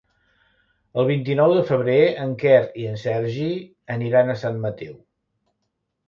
[1.01, 3.49] El vint-i-nou de febrer en Quer i en Sergi
[3.97, 4.97] aniran a Sant Mateu.